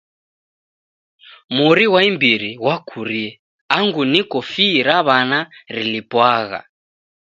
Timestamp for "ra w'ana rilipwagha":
4.87-6.59